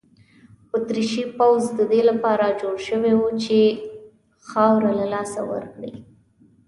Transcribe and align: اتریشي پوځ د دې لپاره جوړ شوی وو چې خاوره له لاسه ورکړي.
اتریشي 0.75 1.23
پوځ 1.37 1.61
د 1.77 1.79
دې 1.91 2.01
لپاره 2.09 2.57
جوړ 2.61 2.75
شوی 2.87 3.13
وو 3.17 3.29
چې 3.43 3.57
خاوره 4.49 4.91
له 4.99 5.05
لاسه 5.13 5.39
ورکړي. 5.51 5.93